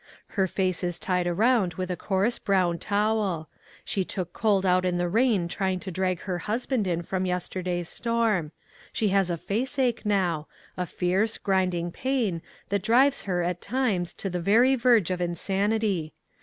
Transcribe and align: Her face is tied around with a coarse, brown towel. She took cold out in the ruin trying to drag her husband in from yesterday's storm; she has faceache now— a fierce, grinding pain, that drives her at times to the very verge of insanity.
Her 0.29 0.47
face 0.47 0.83
is 0.83 0.97
tied 0.97 1.27
around 1.27 1.75
with 1.75 1.91
a 1.91 1.95
coarse, 1.95 2.39
brown 2.39 2.79
towel. 2.79 3.47
She 3.85 4.03
took 4.03 4.33
cold 4.33 4.65
out 4.65 4.83
in 4.83 4.97
the 4.97 5.07
ruin 5.07 5.47
trying 5.47 5.79
to 5.81 5.91
drag 5.91 6.21
her 6.21 6.39
husband 6.39 6.87
in 6.87 7.03
from 7.03 7.27
yesterday's 7.27 7.87
storm; 7.87 8.51
she 8.91 9.09
has 9.09 9.29
faceache 9.29 10.03
now— 10.03 10.47
a 10.75 10.87
fierce, 10.87 11.37
grinding 11.37 11.91
pain, 11.91 12.41
that 12.69 12.81
drives 12.81 13.21
her 13.29 13.43
at 13.43 13.61
times 13.61 14.15
to 14.15 14.27
the 14.31 14.41
very 14.41 14.73
verge 14.73 15.11
of 15.11 15.21
insanity. 15.21 16.13